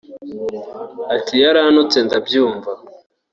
[1.15, 2.71] Ati “Yarantutse ndabyumva